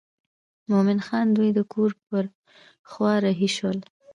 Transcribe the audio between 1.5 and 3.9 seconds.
د کور پر خوا رهي شول.